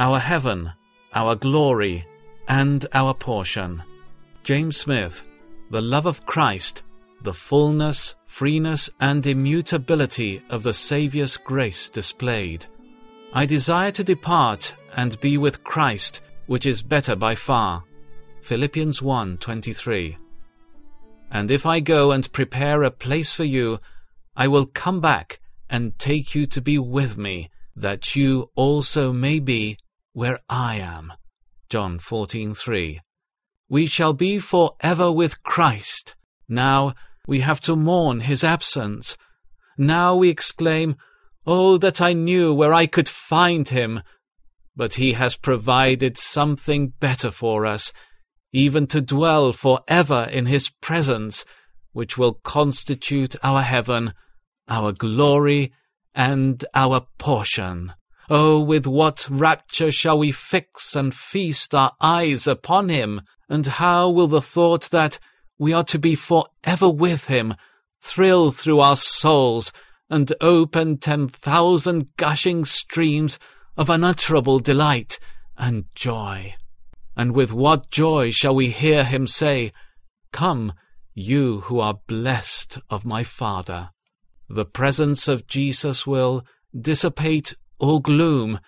[0.00, 0.72] our heaven,
[1.12, 2.06] our glory,
[2.48, 3.82] and our portion.
[4.42, 5.22] James Smith,
[5.70, 6.82] the love of Christ,
[7.20, 12.64] the fullness, freeness, and immutability of the Saviour's grace displayed.
[13.34, 17.84] I desire to depart and be with Christ, which is better by far.
[18.40, 20.16] Philippians 1:23.
[21.30, 23.80] And if I go and prepare a place for you,
[24.34, 29.38] I will come back and take you to be with me, that you also may
[29.38, 29.76] be
[30.12, 31.12] where I am.
[31.68, 33.00] John 14:3.
[33.68, 36.16] We shall be forever with Christ.
[36.48, 36.94] Now
[37.26, 39.16] we have to mourn his absence.
[39.78, 40.96] Now we exclaim,
[41.46, 44.02] Oh, that I knew where I could find him!
[44.76, 47.92] But he has provided something better for us,
[48.52, 51.44] even to dwell for ever in his presence,
[51.92, 54.12] which will constitute our heaven,
[54.68, 55.72] our glory,
[56.14, 57.92] and our portion.
[58.32, 64.08] Oh, with what rapture shall we fix and feast our eyes upon him, and how
[64.08, 65.18] will the thought that
[65.58, 67.56] we are to be for ever with him
[68.00, 69.72] thrill through our souls
[70.08, 73.38] and open ten thousand gushing streams
[73.76, 75.18] of unutterable delight
[75.58, 76.54] and joy.
[77.16, 79.72] And with what joy shall we hear him say,
[80.32, 80.72] Come,
[81.14, 83.90] you who are blessed of my Father.
[84.48, 86.44] The presence of Jesus will
[86.78, 88.60] dissipate all gloom,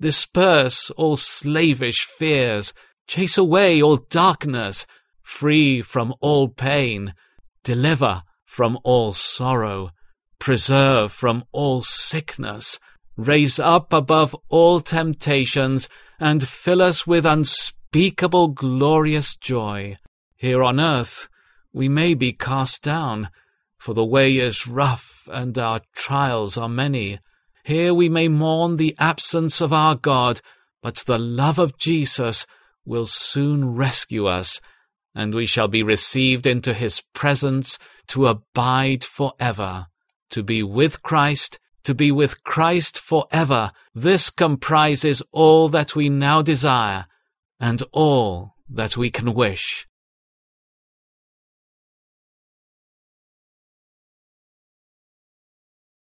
[0.00, 2.72] disperse all slavish fears,
[3.06, 4.86] chase away all darkness,
[5.22, 7.14] free from all pain,
[7.62, 9.90] deliver from all sorrow,
[10.38, 12.78] preserve from all sickness,
[13.16, 19.96] raise up above all temptations, and fill us with unspeakable glorious joy.
[20.36, 21.28] Here on earth
[21.72, 23.30] we may be cast down,
[23.78, 27.20] for the way is rough and our trials are many.
[27.64, 30.40] Here we may mourn the absence of our God,
[30.82, 32.46] but the love of Jesus
[32.84, 34.60] will soon rescue us,
[35.14, 39.86] and we shall be received into his presence to abide for ever.
[40.30, 46.08] To be with Christ, to be with Christ for ever, this comprises all that we
[46.08, 47.06] now desire,
[47.58, 49.86] and all that we can wish.